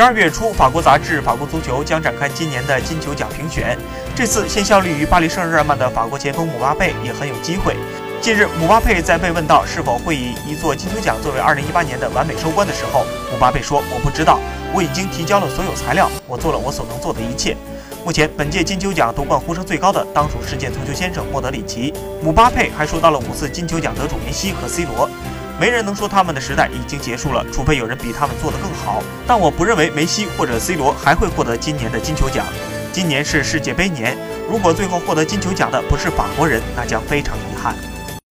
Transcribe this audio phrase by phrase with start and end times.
[0.00, 3.76] 十二月初，法国杂志《法国足球》将展开今年的金球奖评选。
[4.16, 7.76] 这次现效力于巴黎圣日耳曼的法国前锋姆巴佩也很有机会。
[8.18, 14.40] 近日，姆巴佩在被问到是否会以一座金球奖作为2018年的完美收官的时候，姆巴佩说：“我不知道，
[14.72, 17.54] 我已经提交了所有材料，我做了我所能做的一切。”
[18.02, 21.92] 目前，本届金球奖夺冠呼声最高的当属世界足球先生莫德里奇。
[22.22, 25.10] 姆巴佩还说到了五次金球奖得主梅西和 C 罗。
[25.60, 29.02] 没人能说他们的时代已经结束了，除非有人比他们做得更好。
[29.26, 32.46] 但我不认为梅西或者 C 罗还会获得今年的金球奖。
[32.90, 34.16] 今年是世界杯年，
[34.48, 37.74] 如果最后获得金球奖的不是法国人，那将非常遗憾。